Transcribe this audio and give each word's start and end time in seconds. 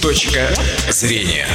Точка 0.00 0.54
зрения. 0.88 1.46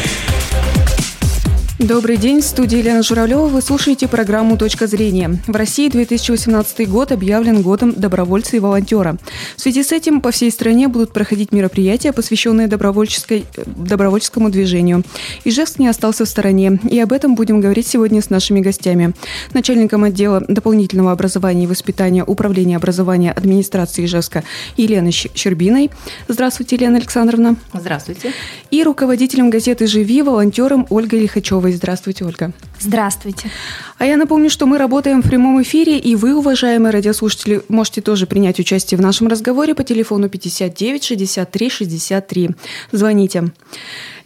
Добрый 1.83 2.15
день, 2.15 2.39
в 2.39 2.45
студии 2.45 2.77
Елена 2.77 3.03
Журавлева. 3.03 3.47
Вы 3.47 3.61
слушаете 3.61 4.07
программу 4.07 4.57
«Точка 4.57 4.87
зрения». 4.87 5.37
В 5.47 5.53
России 5.53 5.89
2018 5.89 6.87
год 6.87 7.11
объявлен 7.11 7.61
годом 7.61 7.91
добровольца 7.91 8.55
и 8.55 8.59
волонтера. 8.59 9.17
В 9.57 9.61
связи 9.61 9.83
с 9.83 9.91
этим 9.91 10.21
по 10.21 10.31
всей 10.31 10.49
стране 10.49 10.87
будут 10.87 11.11
проходить 11.11 11.51
мероприятия, 11.51 12.13
посвященные 12.13 12.67
добровольческой, 12.67 13.43
добровольческому 13.65 14.49
движению. 14.49 15.03
Ижевск 15.43 15.77
не 15.77 15.89
остался 15.89 16.23
в 16.23 16.29
стороне, 16.29 16.79
и 16.89 16.97
об 17.01 17.11
этом 17.11 17.35
будем 17.35 17.59
говорить 17.59 17.85
сегодня 17.85 18.21
с 18.21 18.29
нашими 18.29 18.61
гостями. 18.61 19.13
Начальником 19.53 20.05
отдела 20.05 20.41
дополнительного 20.47 21.11
образования 21.11 21.65
и 21.65 21.67
воспитания 21.67 22.23
Управления 22.23 22.77
образования 22.77 23.33
администрации 23.33 24.05
Ижевска 24.05 24.45
Еленой 24.77 25.11
Щербиной. 25.11 25.91
Здравствуйте, 26.29 26.77
Елена 26.77 26.99
Александровна. 26.99 27.57
Здравствуйте. 27.73 28.31
И 28.71 28.83
руководителем 28.83 29.49
газеты 29.49 29.85
«Живи» 29.85 30.21
волонтером 30.21 30.87
Ольгой 30.89 31.19
Лихачевой. 31.19 31.72
Здравствуйте, 31.75 32.25
Ольга. 32.25 32.51
Здравствуйте. 32.79 33.49
А 33.97 34.05
я 34.05 34.17
напомню, 34.17 34.49
что 34.49 34.65
мы 34.65 34.77
работаем 34.77 35.21
в 35.21 35.27
прямом 35.27 35.61
эфире, 35.61 35.97
и 35.97 36.15
вы, 36.15 36.35
уважаемые 36.35 36.91
радиослушатели, 36.91 37.61
можете 37.69 38.01
тоже 38.01 38.27
принять 38.27 38.59
участие 38.59 38.97
в 38.97 39.01
нашем 39.01 39.27
разговоре 39.27 39.75
по 39.75 39.83
телефону 39.83 40.29
59 40.29 41.03
63 41.03 41.69
63. 41.69 42.49
Звоните. 42.91 43.51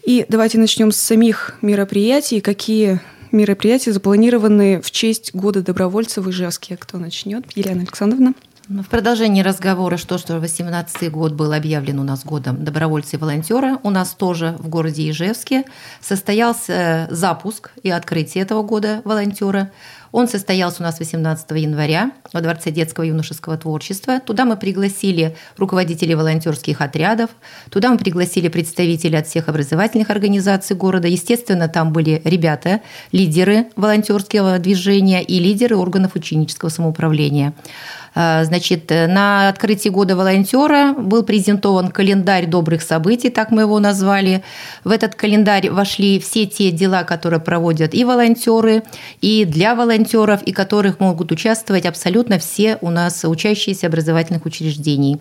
И 0.05 0.25
давайте 0.29 0.57
начнем 0.57 0.91
с 0.91 0.97
самих 0.97 1.55
мероприятий. 1.61 2.39
Какие 2.39 3.01
мероприятия 3.31 3.91
запланированы 3.91 4.81
в 4.81 4.91
честь 4.91 5.33
Года 5.33 5.61
добровольцев 5.61 6.25
в 6.25 6.29
Ижевске? 6.29 6.77
Кто 6.77 6.97
начнет? 6.97 7.45
Елена 7.55 7.81
Александровна. 7.81 8.33
Ну, 8.69 8.83
в 8.83 8.89
продолжении 8.89 9.41
разговора, 9.41 9.95
что, 9.95 10.17
что 10.17 10.39
2018 10.39 11.09
год 11.09 11.31
был 11.31 11.53
объявлен 11.53 11.99
у 11.99 12.03
нас 12.03 12.25
годом 12.25 12.65
добровольца 12.65 13.15
и 13.15 13.19
волонтера, 13.19 13.79
у 13.83 13.89
нас 13.89 14.09
тоже 14.09 14.57
в 14.59 14.67
городе 14.67 15.09
Ижевске 15.09 15.63
состоялся 16.01 17.07
запуск 17.09 17.71
и 17.81 17.89
открытие 17.89 18.43
этого 18.43 18.63
года 18.63 19.01
волонтера. 19.05 19.71
Он 20.11 20.27
состоялся 20.27 20.81
у 20.81 20.83
нас 20.83 20.99
18 20.99 21.51
января 21.51 22.11
во 22.33 22.41
Дворце 22.41 22.71
детского 22.71 23.03
и 23.03 23.09
юношеского 23.09 23.57
творчества. 23.57 24.19
Туда 24.19 24.45
мы 24.45 24.57
пригласили 24.57 25.35
руководителей 25.57 26.15
волонтерских 26.15 26.81
отрядов, 26.81 27.29
туда 27.69 27.89
мы 27.89 27.97
пригласили 27.97 28.47
представителей 28.47 29.17
от 29.17 29.27
всех 29.27 29.49
образовательных 29.49 30.09
организаций 30.09 30.75
города. 30.75 31.07
Естественно, 31.07 31.67
там 31.67 31.91
были 31.91 32.21
ребята, 32.23 32.81
лидеры 33.11 33.67
волонтерского 33.75 34.59
движения 34.59 35.23
и 35.23 35.39
лидеры 35.39 35.75
органов 35.75 36.15
ученического 36.15 36.69
самоуправления. 36.69 37.53
А, 38.19 38.43
значит, 38.45 38.89
на 38.89 39.47
открытии 39.47 39.89
года 39.89 40.15
волонтера 40.15 40.93
был 40.93 41.21
презентован 41.21 41.89
календарь 41.89 42.47
добрых 42.47 42.81
событий, 42.81 43.29
так 43.29 43.51
мы 43.51 43.61
его 43.61 43.79
назвали. 43.79 44.43
В 44.83 44.89
этот 44.89 45.13
календарь 45.13 45.69
вошли 45.69 46.19
все 46.19 46.47
те 46.47 46.71
дела, 46.71 47.03
которые 47.03 47.39
проводят 47.39 47.93
и 47.93 48.03
волонтеры, 48.03 48.81
и 49.21 49.45
для 49.45 49.75
волонтеров, 49.75 49.96
и 50.43 50.51
которых 50.51 50.99
могут 50.99 51.31
участвовать 51.31 51.85
абсолютно 51.85 52.39
все 52.39 52.77
у 52.81 52.89
нас 52.89 53.23
учащиеся 53.23 53.87
образовательных 53.87 54.45
учреждений. 54.45 55.19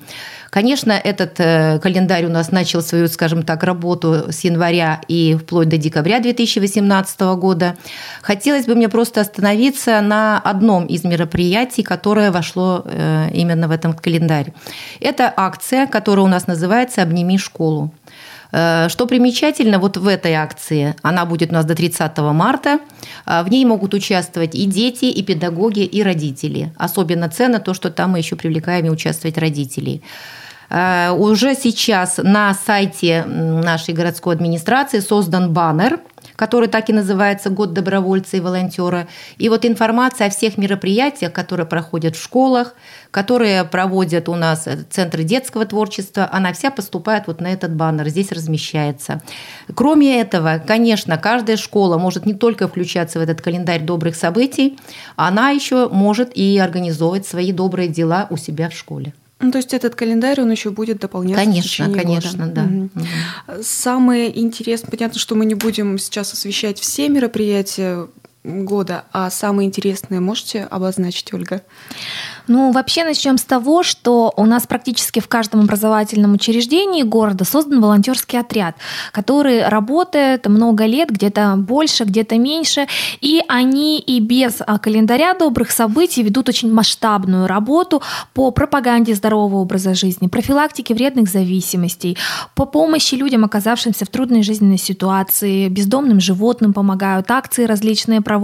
Конечно, 0.51 0.93
этот 0.93 1.39
э, 1.39 1.79
календарь 1.81 2.25
у 2.25 2.31
нас 2.31 2.51
начал 2.51 2.83
свою, 2.83 3.09
скажем 3.09 3.43
так, 3.43 3.63
работу 3.63 4.27
с 4.31 4.41
января 4.45 5.01
и 5.09 5.35
вплоть 5.35 5.69
до 5.69 5.77
декабря 5.77 6.21
2018 6.21 7.21
года. 7.37 7.77
Хотелось 8.23 8.67
бы 8.67 8.75
мне 8.75 8.89
просто 8.89 9.21
остановиться 9.21 10.01
на 10.01 10.39
одном 10.39 10.87
из 10.87 11.05
мероприятий, 11.05 11.83
которое 11.83 12.31
вошло 12.31 12.85
Э, 12.89 13.29
именно 13.33 13.69
в 13.69 13.71
этом 13.71 13.93
календарь. 13.95 14.53
Это 15.01 15.33
акция, 15.37 15.87
которая 15.87 16.25
у 16.25 16.29
нас 16.29 16.47
называется 16.47 17.03
«Обними 17.03 17.39
школу». 17.39 17.91
Э, 18.53 18.89
что 18.89 19.07
примечательно, 19.07 19.79
вот 19.79 19.97
в 19.97 20.07
этой 20.07 20.35
акции, 20.35 20.95
она 21.03 21.25
будет 21.25 21.51
у 21.51 21.55
нас 21.55 21.65
до 21.65 21.75
30 21.75 22.33
марта, 22.33 22.79
э, 23.27 23.43
в 23.43 23.49
ней 23.49 23.65
могут 23.65 23.95
участвовать 23.95 24.55
и 24.55 24.67
дети, 24.67 25.07
и 25.07 25.23
педагоги, 25.23 25.81
и 25.81 26.03
родители. 26.03 26.73
Особенно 26.77 27.29
ценно 27.29 27.61
то, 27.61 27.75
что 27.75 27.91
там 27.91 28.13
мы 28.13 28.19
еще 28.19 28.37
привлекаем 28.37 28.87
и 28.87 28.91
участвовать 28.91 29.39
родителей. 29.39 30.03
Уже 30.69 31.55
сейчас 31.55 32.17
на 32.21 32.53
сайте 32.53 33.25
нашей 33.25 33.95
городской 33.95 34.35
администрации 34.35 34.99
создан 34.99 35.53
баннер– 35.53 36.01
который 36.37 36.69
так 36.69 36.89
и 36.91 36.93
называется 36.93 37.51
«Год 37.51 37.73
добровольца 37.73 38.37
и 38.37 38.41
волонтера». 38.41 39.09
И 39.39 39.49
вот 39.49 39.65
информация 39.65 40.29
о 40.29 40.31
всех 40.31 40.59
мероприятиях, 40.59 41.33
которые 41.33 41.67
проходят 41.67 42.17
в 42.17 42.23
школах, 42.23 42.75
которые 43.11 43.65
проводят 43.65 44.29
у 44.29 44.35
нас 44.35 44.69
центры 44.91 45.25
детского 45.25 45.65
творчества, 45.67 46.29
она 46.31 46.53
вся 46.53 46.71
поступает 46.71 47.27
вот 47.27 47.41
на 47.41 47.49
этот 47.49 47.75
баннер, 47.75 48.09
здесь 48.09 48.31
размещается. 48.33 49.23
Кроме 49.75 50.21
этого, 50.21 50.63
конечно, 50.65 51.17
каждая 51.17 51.57
школа 51.57 51.99
может 51.99 52.27
не 52.27 52.35
только 52.35 52.69
включаться 52.69 53.19
в 53.19 53.23
этот 53.23 53.41
календарь 53.41 53.83
добрых 53.83 54.17
событий, 54.17 54.79
она 55.17 55.51
еще 55.51 55.89
может 55.89 56.37
и 56.37 56.59
организовывать 56.59 57.27
свои 57.27 57.53
добрые 57.53 57.89
дела 57.89 58.27
у 58.31 58.37
себя 58.37 58.69
в 58.69 58.75
школе. 58.75 59.15
Ну, 59.39 59.51
то 59.51 59.59
есть 59.59 59.75
этот 59.75 59.95
календарь, 59.95 60.41
он 60.41 60.51
еще 60.51 60.71
будет 60.71 60.99
дополняться 60.99 61.45
Конечно, 61.45 61.93
конечно, 61.93 62.47
года. 62.47 62.69
да. 62.69 63.55
Угу. 63.55 63.63
Самое 63.63 64.39
интересное, 64.39 64.91
понятно, 64.91 65.19
что 65.19 65.35
мы 65.35 65.45
не 65.45 65.55
будем 65.55 65.99
сейчас 65.99 66.33
освещать 66.33 66.81
все 66.81 67.09
мероприятия 67.11 68.09
года, 68.47 69.05
а 69.13 69.29
самое 69.31 69.67
интересное 69.67 70.21
можете 70.21 70.63
обозначить, 70.63 71.33
Ольга? 71.35 71.63
Ну, 72.49 72.71
вообще 72.71 73.03
начнем 73.05 73.39
с 73.39 73.45
того, 73.45 73.83
что 73.83 74.33
у 74.37 74.47
нас 74.47 74.67
практически 74.67 75.21
в 75.21 75.27
каждом 75.27 75.61
образовательном 75.61 76.35
учреждении 76.35 77.03
города 77.03 77.45
создан 77.45 77.81
волонтерский 77.81 78.39
отряд, 78.39 78.77
который 79.13 79.67
работает 79.67 80.47
много 80.47 80.87
лет, 80.87 81.11
где-то 81.11 81.55
больше, 81.57 82.05
где-то 82.05 82.39
меньше, 82.39 82.87
и 83.21 83.43
они 83.49 83.99
и 83.99 84.21
без 84.21 84.57
а, 84.61 84.79
календаря 84.79 85.35
добрых 85.35 85.73
событий 85.73 86.23
ведут 86.23 86.49
очень 86.49 86.73
масштабную 86.73 87.49
работу 87.49 88.01
по 88.33 88.53
пропаганде 88.53 89.15
здорового 89.15 89.57
образа 89.57 89.95
жизни, 89.95 90.29
профилактике 90.29 90.95
вредных 90.95 91.29
зависимостей, 91.29 92.17
по 92.55 92.65
помощи 92.65 93.17
людям, 93.17 93.45
оказавшимся 93.45 94.05
в 94.05 94.09
трудной 94.09 94.43
жизненной 94.43 94.79
ситуации, 94.79 95.69
бездомным 95.69 96.21
животным 96.21 96.73
помогают, 96.73 97.31
акции 97.31 97.65
различные 97.65 98.21
проводят. 98.21 98.36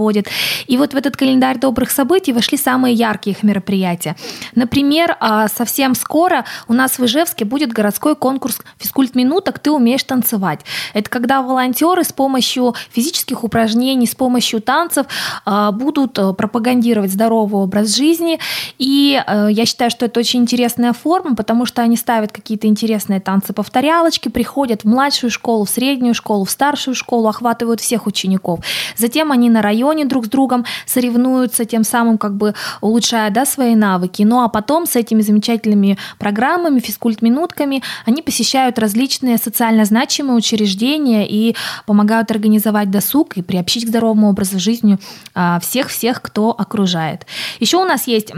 И 0.67 0.77
вот 0.77 0.93
в 0.93 0.97
этот 0.97 1.15
календарь 1.17 1.59
добрых 1.59 1.91
событий 1.91 2.33
вошли 2.33 2.57
самые 2.57 2.93
яркие 2.93 3.35
их 3.35 3.43
мероприятия. 3.43 4.15
Например, 4.55 5.17
а, 5.19 5.47
совсем 5.47 5.95
скоро 5.95 6.45
у 6.67 6.73
нас 6.73 6.97
в 6.99 7.05
Ижевске 7.05 7.45
будет 7.45 7.71
городской 7.71 8.15
конкурс 8.15 8.59
физкульт-минуток 8.77 9.59
«Ты 9.59 9.71
умеешь 9.71 10.03
танцевать». 10.03 10.61
Это 10.93 11.09
когда 11.09 11.41
волонтеры 11.41 12.03
с 12.03 12.11
помощью 12.11 12.75
физических 12.91 13.43
упражнений, 13.43 14.07
с 14.07 14.15
помощью 14.15 14.61
танцев 14.61 15.05
а, 15.45 15.71
будут 15.71 16.17
э, 16.17 16.33
пропагандировать 16.33 17.11
здоровый 17.11 17.63
образ 17.63 17.95
жизни. 17.95 18.39
И 18.77 19.21
э, 19.25 19.47
я 19.51 19.65
считаю, 19.65 19.91
что 19.91 20.05
это 20.05 20.19
очень 20.19 20.41
интересная 20.41 20.93
форма, 20.93 21.35
потому 21.35 21.65
что 21.65 21.81
они 21.81 21.97
ставят 21.97 22.31
какие-то 22.31 22.67
интересные 22.67 23.19
танцы-повторялочки, 23.19 24.29
приходят 24.29 24.83
в 24.83 24.87
младшую 24.87 25.31
школу, 25.31 25.65
в 25.65 25.69
среднюю 25.69 26.13
школу, 26.13 26.45
в 26.45 26.51
старшую 26.51 26.95
школу, 26.95 27.27
охватывают 27.27 27.81
всех 27.81 28.07
учеников. 28.07 28.59
Затем 28.95 29.31
они 29.31 29.49
на 29.49 29.61
районе 29.83 30.05
друг 30.05 30.25
с 30.25 30.29
другом 30.29 30.65
соревнуются, 30.85 31.65
тем 31.65 31.83
самым 31.83 32.17
как 32.17 32.35
бы 32.35 32.53
улучшая 32.81 33.29
да, 33.29 33.45
свои 33.45 33.75
навыки. 33.75 34.23
Ну 34.23 34.41
а 34.41 34.47
потом 34.47 34.85
с 34.85 34.95
этими 34.95 35.21
замечательными 35.21 35.97
программами, 36.17 36.79
физкульт-минутками 36.79 37.83
они 38.05 38.21
посещают 38.21 38.79
различные 38.79 39.37
социально 39.37 39.85
значимые 39.85 40.37
учреждения 40.37 41.27
и 41.27 41.55
помогают 41.85 42.31
организовать 42.31 42.89
досуг 42.89 43.37
и 43.37 43.41
приобщить 43.41 43.85
к 43.85 43.89
здоровому 43.89 44.29
образу 44.29 44.59
жизни 44.59 44.97
а, 45.35 45.59
всех-всех, 45.59 46.21
кто 46.21 46.55
окружает. 46.57 47.25
Еще 47.59 47.77
у 47.77 47.85
нас 47.85 48.07
есть 48.07 48.31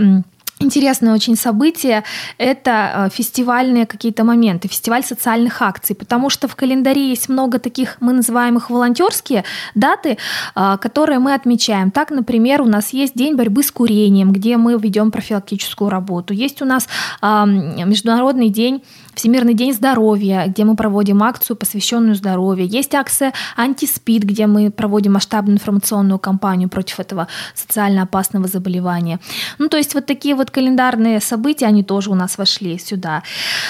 Интересное 0.65 1.13
очень 1.13 1.35
событие– 1.35 2.03
это 2.39 2.71
э, 2.71 3.09
фестивальные 3.13 3.85
какие-то 3.85 4.23
моменты, 4.23 4.67
фестиваль 4.67 5.03
социальных 5.03 5.61
акций, 5.61 5.95
потому 5.95 6.31
что 6.31 6.47
в 6.47 6.55
календаре 6.55 7.09
есть 7.09 7.29
много 7.29 7.59
таких, 7.59 7.97
мы 7.99 8.13
называем 8.13 8.57
их 8.57 8.71
волонтерские 8.71 9.43
даты, 9.75 10.17
э, 10.55 10.77
которые 10.81 11.19
мы 11.19 11.35
отмечаем. 11.35 11.91
Так, 11.91 12.09
например, 12.09 12.61
у 12.61 12.65
нас 12.65 12.93
есть 12.93 13.13
День 13.15 13.35
борьбы 13.35 13.61
с 13.61 13.71
курением, 13.71 14.31
где 14.31 14.57
мы 14.57 14.79
ведем 14.79 15.11
профилактическую 15.11 15.91
работу. 15.91 16.33
Есть 16.33 16.63
у 16.63 16.65
нас 16.65 16.87
Международный 17.21 18.49
день 18.49 18.81
Всемирный 19.15 19.53
день 19.53 19.73
здоровья, 19.73 20.45
где 20.47 20.65
мы 20.65 20.75
проводим 20.75 21.23
акцию, 21.23 21.55
посвященную 21.55 22.15
здоровью. 22.15 22.67
Есть 22.67 22.93
акция 22.93 23.33
антиспид, 23.55 24.23
где 24.23 24.45
мы 24.45 24.71
проводим 24.71 25.13
масштабную 25.13 25.55
информационную 25.55 26.19
кампанию 26.19 26.67
против 26.67 26.99
этого 26.99 27.29
социально 27.55 28.03
опасного 28.03 28.47
заболевания. 28.47 29.19
Ну, 29.57 29.69
то 29.69 29.77
есть 29.77 29.93
вот 29.93 30.05
такие 30.05 30.35
вот 30.35 30.51
календарные 30.55 31.19
события, 31.19 31.67
они 31.67 31.83
тоже 31.83 32.09
у 32.11 32.15
нас 32.15 32.37
вошли 32.37 32.79
сюда. 32.79 33.23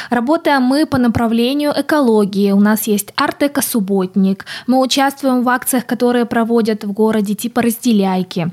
Работаем 0.10 0.62
мы 0.62 0.86
по 0.86 0.98
направлению 0.98 1.74
экологии. 1.76 2.52
У 2.52 2.60
нас 2.60 2.88
есть 2.88 3.12
арт-эко-субботник. 3.16 4.46
Мы 4.68 4.80
участвуем 4.80 5.44
в 5.44 5.50
акциях, 5.50 5.86
которые 5.86 6.26
проводят 6.26 6.84
в 6.84 6.92
городе 6.92 7.34
типа 7.34 7.62
«Разделяйки». 7.62 8.52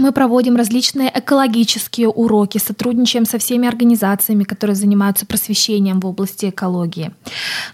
Мы 0.00 0.12
проводим 0.12 0.56
различные 0.56 1.12
экологические 1.14 2.08
уроки, 2.08 2.56
сотрудничаем 2.56 3.26
со 3.26 3.36
всеми 3.36 3.68
организациями, 3.68 4.44
которые 4.44 4.74
занимаются 4.74 5.26
просвещением 5.26 6.00
в 6.00 6.06
области 6.06 6.48
экологии. 6.48 7.10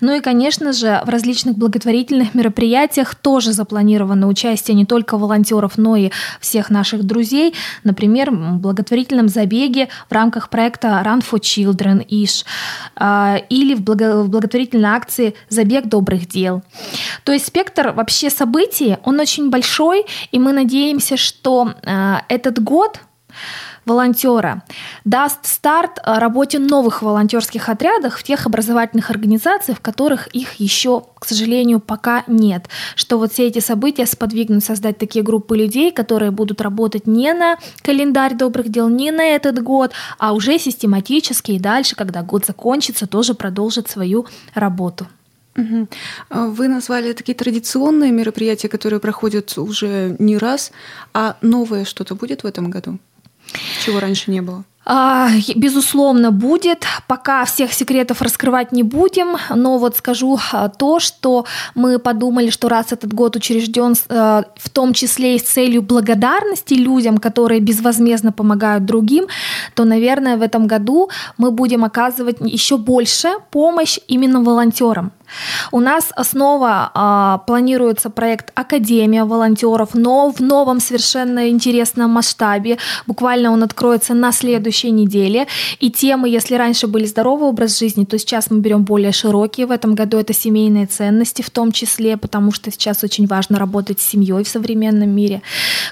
Ну 0.01 0.13
и, 0.13 0.21
конечно 0.21 0.73
же, 0.73 1.01
в 1.07 1.09
различных 1.09 1.57
благотворительных 1.57 2.35
мероприятиях 2.35 3.15
тоже 3.15 3.53
запланировано 3.53 4.27
участие 4.27 4.75
не 4.75 4.85
только 4.85 5.17
волонтеров, 5.19 5.79
но 5.79 5.95
и 5.95 6.11
всех 6.41 6.69
наших 6.69 7.05
друзей. 7.05 7.55
Например, 7.85 8.33
в 8.33 8.59
благотворительном 8.59 9.29
забеге 9.29 9.89
в 10.11 10.13
рамках 10.13 10.51
проекта 10.51 11.01
Run 11.07 11.23
for 11.23 11.39
Children 11.39 12.05
ИШ 12.09 12.45
а, 12.97 13.37
или 13.49 13.75
в 13.75 13.83
благотворительной 13.83 14.89
акции 14.89 15.35
«Забег 15.49 15.87
добрых 15.87 16.27
дел». 16.27 16.65
То 17.23 17.31
есть 17.31 17.47
спектр 17.47 17.93
вообще 17.93 18.31
событий, 18.31 18.97
он 19.05 19.21
очень 19.21 19.49
большой, 19.49 20.07
и 20.33 20.41
мы 20.41 20.53
надеемся, 20.53 21.17
что 21.17 21.73
а, 21.85 22.16
этот 22.29 22.63
год 22.63 23.01
волонтера 23.85 24.65
даст 25.05 25.47
старт 25.47 25.99
э, 25.99 26.19
работе 26.19 26.59
новых 26.59 27.03
волонтерских 27.03 27.69
отрядов 27.69 28.17
в 28.17 28.23
тех 28.23 28.47
образовательных 28.47 29.11
организациях, 29.11 29.79
в 29.79 29.81
которых 29.81 30.27
их 30.29 30.55
еще, 30.55 31.05
к 31.19 31.25
сожалению, 31.25 31.81
пока 31.81 32.25
нет. 32.27 32.69
Что 32.97 33.19
вот 33.19 33.33
все 33.33 33.47
эти 33.47 33.61
события 33.61 34.07
сподвигнут 34.07 34.65
создать 34.65 34.99
такие 34.99 35.25
группы 35.25 35.57
людей, 35.57 35.93
которые 35.93 36.33
будут 36.33 36.61
работать 36.61 37.07
не 37.07 37.33
на 37.33 37.57
календарь 37.83 38.35
добрых 38.35 38.69
дел, 38.69 38.89
не 38.89 39.11
на 39.13 39.23
этот 39.23 39.63
год, 39.63 39.93
а 40.19 40.33
уже 40.33 40.59
систематически 40.59 41.53
и 41.53 41.59
дальше, 41.59 41.95
когда 41.95 42.23
год 42.23 42.45
закончится, 42.45 43.07
тоже 43.07 43.35
продолжат 43.35 43.89
свою 43.89 44.27
работу. 44.55 45.07
Угу. 45.57 45.89
Вы 46.31 46.69
назвали 46.69 47.13
такие 47.13 47.35
традиционные 47.35 48.13
мероприятия, 48.13 48.69
которые 48.69 49.01
проходят 49.01 49.57
уже 49.59 50.17
не 50.19 50.39
раз, 50.39 50.73
а 51.15 51.37
новое 51.41 51.85
что-то 51.85 52.15
будет 52.15 52.43
в 52.43 52.47
этом 52.47 52.71
году, 52.71 52.99
чего 53.85 54.01
раньше 54.01 54.31
не 54.31 54.43
было? 54.43 54.65
А, 54.89 55.31
безусловно, 55.57 56.31
будет. 56.31 56.85
Пока 57.09 57.45
всех 57.45 57.73
секретов 57.73 58.23
раскрывать 58.23 58.71
не 58.71 58.85
будем, 58.85 59.37
но 59.51 59.79
вот 59.79 59.97
скажу 59.97 60.39
а, 60.53 60.69
то, 60.69 61.01
что 61.01 61.45
мы 61.75 61.99
подумали, 61.99 62.51
что 62.51 62.69
раз 62.69 62.93
этот 62.93 63.13
год 63.13 63.35
учрежден 63.35 63.95
а, 64.09 64.45
в 64.57 64.71
том 64.71 64.93
числе 64.93 65.35
и 65.35 65.39
с 65.41 65.43
целью 65.43 65.83
благодарности 65.83 66.75
людям, 66.75 67.19
которые 67.19 67.61
безвозмездно 67.61 68.31
помогают 68.31 68.85
другим, 68.85 69.27
то, 69.75 69.85
наверное, 69.85 70.37
в 70.37 70.43
этом 70.43 70.69
году 70.69 71.11
мы 71.37 71.51
будем 71.51 71.85
оказывать 71.85 72.37
еще 72.41 72.77
больше 72.77 73.31
помощь 73.51 73.99
именно 74.07 74.41
волонтерам. 74.41 75.11
У 75.73 75.81
нас 75.81 76.13
снова 76.23 76.91
а, 76.95 77.39
планируется 77.47 78.11
проект 78.11 78.53
Академия 78.55 79.25
волонтеров, 79.25 79.95
но 79.95 80.31
в 80.31 80.41
новом 80.41 80.81
совершенно 80.81 81.49
интересном 81.49 82.11
масштабе. 82.11 82.79
Буквально 83.07 83.51
он 83.51 83.63
откроется 83.63 84.15
на 84.15 84.33
следующей 84.33 84.91
неделе. 84.91 85.47
И 85.81 85.91
темы, 85.91 86.29
если 86.29 86.55
раньше 86.55 86.87
были 86.87 87.05
здоровый 87.05 87.49
образ 87.49 87.79
жизни, 87.79 88.05
то 88.05 88.19
сейчас 88.19 88.51
мы 88.51 88.61
берем 88.61 88.85
более 88.85 89.13
широкие. 89.13 89.67
В 89.67 89.71
этом 89.71 89.95
году 89.95 90.19
это 90.19 90.33
семейные 90.33 90.87
ценности 90.87 91.43
в 91.43 91.51
том 91.51 91.73
числе, 91.73 92.17
потому 92.17 92.53
что 92.53 92.71
сейчас 92.71 93.05
очень 93.05 93.27
важно 93.27 93.59
работать 93.59 94.01
с 94.01 94.07
семьей 94.07 94.45
в 94.45 94.49
современном 94.49 95.11
мире. 95.11 95.43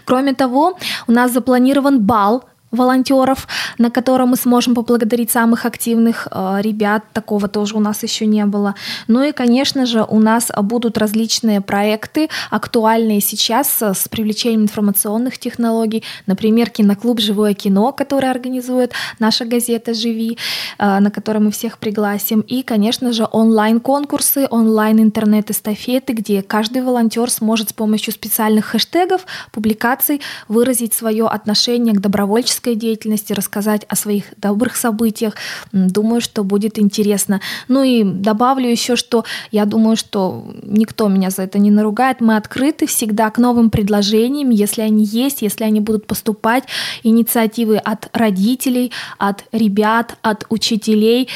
Кроме 0.04 0.34
того, 0.34 0.78
у 1.06 1.12
нас 1.12 1.32
запланирован 1.32 2.00
бал 2.00 2.44
волонтеров, 2.74 3.46
на 3.78 3.90
котором 3.90 4.30
мы 4.30 4.36
сможем 4.36 4.74
поблагодарить 4.74 5.30
самых 5.30 5.66
активных 5.66 6.28
э, 6.30 6.58
ребят. 6.60 7.04
Такого 7.12 7.48
тоже 7.48 7.76
у 7.76 7.80
нас 7.80 8.02
еще 8.02 8.26
не 8.26 8.44
было. 8.46 8.74
Ну 9.08 9.22
и, 9.22 9.32
конечно 9.32 9.86
же, 9.86 10.04
у 10.08 10.18
нас 10.18 10.50
будут 10.62 10.98
различные 10.98 11.60
проекты, 11.60 12.28
актуальные 12.50 13.20
сейчас 13.20 13.82
э, 13.82 13.94
с 13.94 14.08
привлечением 14.08 14.62
информационных 14.62 15.38
технологий. 15.38 16.02
Например, 16.26 16.70
киноклуб 16.70 17.20
«Живое 17.20 17.54
кино», 17.54 17.92
который 17.92 18.30
организует 18.30 18.92
наша 19.18 19.44
газета 19.44 19.94
«Живи», 19.94 20.38
э, 20.78 20.98
на 20.98 21.10
который 21.10 21.40
мы 21.40 21.50
всех 21.50 21.78
пригласим. 21.78 22.40
И, 22.40 22.62
конечно 22.62 23.12
же, 23.12 23.26
онлайн-конкурсы, 23.30 24.46
онлайн-интернет-эстафеты, 24.50 26.12
где 26.12 26.42
каждый 26.42 26.82
волонтер 26.82 27.30
сможет 27.30 27.70
с 27.70 27.72
помощью 27.72 28.12
специальных 28.12 28.66
хэштегов, 28.66 29.26
публикаций 29.52 30.20
выразить 30.48 30.94
свое 30.94 31.26
отношение 31.26 31.94
к 31.94 32.00
добровольчеству 32.00 32.63
творческой 32.64 32.74
деятельности, 32.74 33.32
рассказать 33.32 33.84
о 33.88 33.96
своих 33.96 34.24
добрых 34.36 34.76
событиях. 34.76 35.34
Думаю, 35.72 36.20
что 36.20 36.44
будет 36.44 36.78
интересно. 36.78 37.40
Ну 37.68 37.82
и 37.82 38.04
добавлю 38.04 38.68
еще, 38.68 38.96
что 38.96 39.24
я 39.52 39.64
думаю, 39.64 39.96
что 39.96 40.44
никто 40.62 41.08
меня 41.08 41.30
за 41.30 41.42
это 41.42 41.58
не 41.58 41.70
наругает. 41.70 42.20
Мы 42.20 42.36
открыты 42.36 42.86
всегда 42.86 43.30
к 43.30 43.38
новым 43.38 43.70
предложениям, 43.70 44.50
если 44.50 44.82
они 44.82 45.04
есть, 45.04 45.42
если 45.42 45.64
они 45.64 45.80
будут 45.80 46.06
поступать. 46.06 46.64
Инициативы 47.04 47.76
от 47.76 48.08
родителей, 48.12 48.90
от 49.18 49.44
ребят, 49.52 50.16
от 50.22 50.46
учителей. 50.50 51.28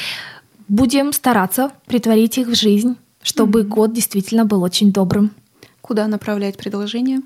Будем 0.69 1.13
стараться 1.13 1.71
притворить 1.87 2.39
их 2.39 2.49
в 2.49 2.55
жизнь, 2.55 2.97
чтобы 3.23 3.61
mm-hmm. 3.61 3.75
год 3.75 3.93
действительно 3.93 4.45
был 4.45 4.63
очень 4.63 4.93
добрым. 4.93 5.31
Куда 5.81 6.07
направлять 6.09 6.57
предложения? 6.57 7.21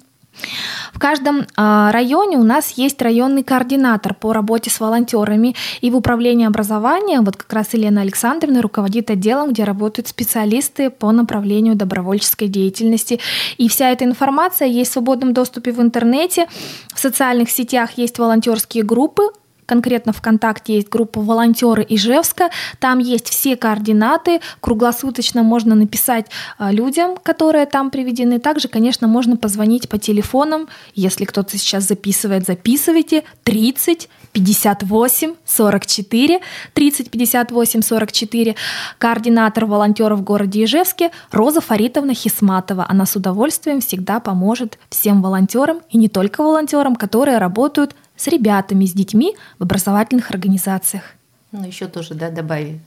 В 0.92 0.98
каждом 0.98 1.46
а, 1.56 1.92
районе 1.92 2.36
у 2.36 2.42
нас 2.42 2.72
есть 2.72 3.00
районный 3.02 3.42
координатор 3.42 4.14
по 4.14 4.32
работе 4.32 4.70
с 4.70 4.80
волонтерами. 4.80 5.54
И 5.80 5.90
в 5.90 5.96
управлении 5.96 6.46
образования, 6.46 7.20
вот 7.20 7.36
как 7.36 7.52
раз 7.52 7.74
Елена 7.74 8.00
Александровна 8.00 8.62
руководит 8.62 9.10
отделом, 9.10 9.50
где 9.52 9.64
работают 9.64 10.08
специалисты 10.08 10.90
по 10.90 11.12
направлению 11.12 11.74
добровольческой 11.74 12.48
деятельности. 12.48 13.20
И 13.58 13.68
вся 13.68 13.90
эта 13.90 14.04
информация 14.04 14.68
есть 14.68 14.90
в 14.90 14.94
свободном 14.94 15.32
доступе 15.32 15.72
в 15.72 15.80
интернете. 15.80 16.46
В 16.94 16.98
социальных 16.98 17.50
сетях 17.50 17.92
есть 17.96 18.18
волонтерские 18.18 18.84
группы, 18.84 19.22
конкретно 19.72 20.12
ВКонтакте 20.12 20.74
есть 20.74 20.90
группа 20.90 21.22
«Волонтеры 21.22 21.86
Ижевска». 21.88 22.50
Там 22.78 22.98
есть 22.98 23.30
все 23.30 23.56
координаты. 23.56 24.42
Круглосуточно 24.60 25.42
можно 25.42 25.74
написать 25.74 26.26
а, 26.58 26.70
людям, 26.70 27.16
которые 27.16 27.64
там 27.64 27.90
приведены. 27.90 28.38
Также, 28.38 28.68
конечно, 28.68 29.08
можно 29.08 29.38
позвонить 29.38 29.88
по 29.88 29.96
телефонам. 29.96 30.68
Если 30.94 31.24
кто-то 31.24 31.56
сейчас 31.56 31.84
записывает, 31.84 32.44
записывайте. 32.44 33.24
30 33.44 34.10
58 34.32 35.34
44 35.46 36.40
30 36.74 37.10
58 37.10 37.82
44. 37.82 38.54
Координатор 38.98 39.64
волонтеров 39.64 40.18
в 40.18 40.22
городе 40.22 40.64
Ижевске 40.64 41.10
Роза 41.30 41.62
Фаритовна 41.62 42.12
Хисматова. 42.12 42.84
Она 42.90 43.06
с 43.06 43.16
удовольствием 43.16 43.80
всегда 43.80 44.20
поможет 44.20 44.78
всем 44.90 45.22
волонтерам 45.22 45.80
и 45.88 45.96
не 45.96 46.10
только 46.10 46.42
волонтерам, 46.42 46.94
которые 46.94 47.38
работают 47.38 47.94
с 48.22 48.28
ребятами, 48.28 48.84
с 48.84 48.92
детьми 48.92 49.36
в 49.58 49.64
образовательных 49.64 50.30
организациях. 50.30 51.02
Ну, 51.50 51.66
еще 51.66 51.88
тоже, 51.88 52.14
да, 52.14 52.30
добавить 52.30 52.80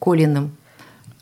Колиным 0.00 0.56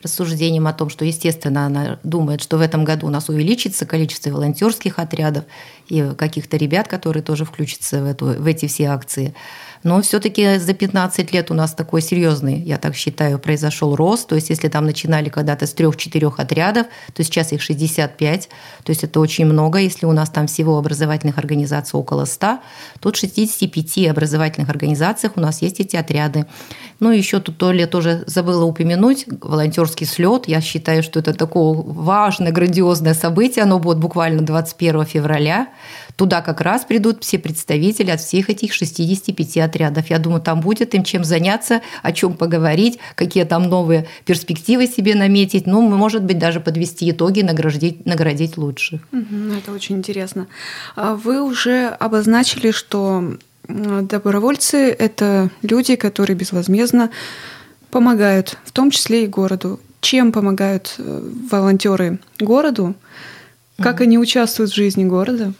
рассуждением 0.03 0.67
о 0.67 0.73
том, 0.73 0.89
что, 0.89 1.05
естественно, 1.05 1.67
она 1.67 1.99
думает, 2.03 2.41
что 2.41 2.57
в 2.57 2.62
этом 2.62 2.85
году 2.85 3.07
у 3.07 3.11
нас 3.11 3.29
увеличится 3.29 3.85
количество 3.85 4.31
волонтерских 4.31 4.99
отрядов 4.99 5.45
и 5.88 6.12
каких-то 6.17 6.57
ребят, 6.57 6.88
которые 6.88 7.23
тоже 7.23 7.45
включатся 7.45 8.02
в, 8.02 8.07
эту, 8.07 8.26
в 8.26 8.47
эти 8.47 8.67
все 8.67 8.87
акции. 8.87 9.35
Но 9.83 10.03
все-таки 10.03 10.59
за 10.59 10.75
15 10.75 11.33
лет 11.33 11.51
у 11.51 11.55
нас 11.55 11.75
такой 11.75 12.03
серьезный, 12.03 12.61
я 12.61 12.77
так 12.77 12.95
считаю, 12.95 13.39
произошел 13.39 13.97
рост. 13.97 14.29
То 14.29 14.35
есть, 14.35 14.51
если 14.51 14.69
там 14.69 14.85
начинали 14.85 15.29
когда-то 15.29 15.67
с 15.67 15.73
трех-четырех 15.73 16.39
отрядов, 16.39 16.87
то 17.15 17.25
сейчас 17.25 17.53
их 17.53 17.63
65. 17.63 18.49
То 18.85 18.91
есть, 18.91 19.05
это 19.05 19.21
очень 19.21 19.47
много. 19.47 19.79
Если 19.79 20.07
у 20.07 20.13
нас 20.13 20.29
там 20.31 20.47
всего 20.47 20.77
образовательных 20.77 21.39
организаций 21.39 21.99
около 21.99 22.27
100, 22.27 22.59
тут 23.01 23.17
в 23.17 23.21
65 23.21 24.09
образовательных 24.09 24.69
организациях 24.69 25.33
у 25.37 25.41
нас 25.41 25.63
есть 25.63 25.81
эти 25.81 25.97
отряды. 25.97 26.47
Ну, 27.01 27.11
еще 27.11 27.41
тут 27.41 27.57
то 27.57 27.71
тоже 27.87 28.25
забыла 28.27 28.65
упомянуть, 28.65 29.27
волонтерский 29.41 30.07
слет. 30.07 30.49
Я 30.49 30.61
считаю, 30.61 31.03
что 31.03 31.21
это 31.21 31.33
такое 31.33 31.75
важное, 31.75 32.53
грандиозное 32.53 33.15
событие. 33.15 33.63
Оно 33.63 33.79
будет 33.79 33.99
буквально 33.99 34.43
21 34.43 35.05
февраля. 35.07 35.69
Туда 36.21 36.43
как 36.43 36.61
раз 36.61 36.85
придут 36.85 37.25
все 37.25 37.39
представители 37.39 38.11
от 38.11 38.21
всех 38.21 38.50
этих 38.50 38.75
65 38.75 39.57
отрядов. 39.57 40.11
Я 40.11 40.19
думаю, 40.19 40.43
там 40.43 40.61
будет 40.61 40.95
им 40.95 41.03
чем 41.03 41.25
заняться, 41.25 41.81
о 42.03 42.12
чем 42.12 42.35
поговорить, 42.35 42.99
какие 43.15 43.45
там 43.45 43.71
новые 43.71 44.07
перспективы 44.27 44.87
себе 44.87 45.15
наметить. 45.15 45.67
Ну, 45.67 45.81
может 45.81 46.23
быть, 46.23 46.39
даже 46.39 46.61
подвести 46.61 47.11
итоги, 47.11 47.41
наградить, 47.41 48.05
наградить 48.05 48.59
лучших. 48.59 49.00
Это 49.12 49.73
очень 49.73 49.97
интересно. 49.97 50.47
А 50.95 51.15
вы 51.15 51.41
уже 51.43 51.87
обозначили, 51.87 52.71
что 52.71 53.39
добровольцы– 53.67 54.91
это 54.99 55.49
люди, 55.62 55.97
которые 55.97 56.37
безвозмездно 56.37 57.09
помогают, 57.91 58.59
в 58.67 58.73
том 58.73 58.91
числе 58.91 59.25
и 59.25 59.27
городу. 59.27 59.81
Чем 60.03 60.33
помогают 60.33 60.97
э, 60.99 61.31
волонтеры 61.50 62.19
городу? 62.39 62.95
Как 63.79 64.03
они 64.03 64.19
участвуют 64.19 64.71
в 64.71 64.75
жизни 64.75 65.05
города? 65.05 65.55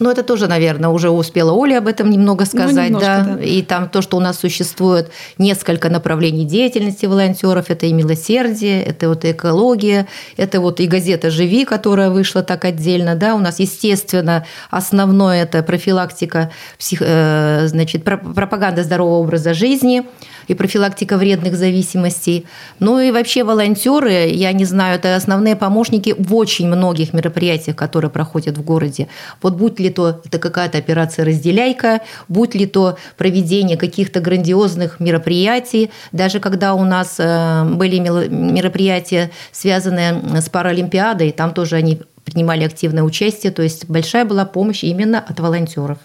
Ну, 0.00 0.10
это 0.10 0.22
тоже, 0.22 0.46
наверное, 0.48 0.88
уже 0.90 1.10
успела 1.10 1.52
Оля 1.52 1.78
об 1.78 1.86
этом 1.86 2.10
немного 2.10 2.44
Ну, 2.44 2.46
сказать, 2.46 2.86
немножко, 2.88 3.06
да. 3.06 3.34
да. 3.36 3.42
И 3.42 3.62
там 3.62 3.88
то, 3.88 4.00
что 4.02 4.16
у 4.16 4.20
нас 4.20 4.38
существует 4.38 5.10
несколько 5.38 5.90
направлений 5.90 6.44
деятельности 6.46 7.06
волонтеров, 7.06 7.70
это 7.70 7.86
и 7.86 7.92
милосердие, 7.92 8.82
это 8.82 9.08
вот 9.10 9.24
и 9.24 9.32
экология, 9.32 10.06
это 10.38 10.60
вот 10.60 10.80
и 10.80 10.86
газета 10.86 11.30
«Живи», 11.30 11.64
которая 11.66 12.10
вышла 12.10 12.42
так 12.42 12.64
отдельно, 12.64 13.14
да. 13.14 13.34
У 13.34 13.38
нас, 13.38 13.60
естественно, 13.60 14.46
основное 14.70 15.42
это 15.42 15.62
профилактика, 15.62 16.50
псих, 16.78 17.02
э, 17.02 17.66
значит, 17.66 18.02
про- 18.02 18.16
пропаганда 18.16 18.82
здорового 18.82 19.18
образа 19.18 19.52
жизни 19.54 20.02
и 20.50 20.54
профилактика 20.54 21.16
вредных 21.16 21.54
зависимостей. 21.54 22.44
Ну 22.80 22.98
и 22.98 23.12
вообще 23.12 23.44
волонтеры, 23.44 24.28
я 24.30 24.52
не 24.52 24.64
знаю, 24.64 24.96
это 24.96 25.14
основные 25.14 25.54
помощники 25.54 26.12
в 26.18 26.34
очень 26.34 26.66
многих 26.66 27.12
мероприятиях, 27.12 27.76
которые 27.76 28.10
проходят 28.10 28.58
в 28.58 28.64
городе. 28.64 29.06
Вот 29.42 29.54
будь 29.54 29.78
ли 29.78 29.90
то 29.90 30.20
это 30.24 30.40
какая-то 30.40 30.78
операция 30.78 31.24
«Разделяйка», 31.24 32.00
будь 32.26 32.56
ли 32.56 32.66
то 32.66 32.98
проведение 33.16 33.76
каких-то 33.76 34.18
грандиозных 34.20 34.98
мероприятий, 34.98 35.90
даже 36.10 36.40
когда 36.40 36.74
у 36.74 36.84
нас 36.84 37.16
э, 37.18 37.64
были 37.64 37.98
мероприятия, 38.00 39.30
связанные 39.52 40.20
с 40.40 40.48
Паралимпиадой, 40.48 41.30
там 41.30 41.54
тоже 41.54 41.76
они 41.76 42.02
принимали 42.24 42.64
активное 42.64 43.04
участие, 43.04 43.52
то 43.52 43.62
есть 43.62 43.88
большая 43.88 44.24
была 44.24 44.44
помощь 44.44 44.82
именно 44.82 45.20
от 45.20 45.38
волонтеров. 45.38 45.98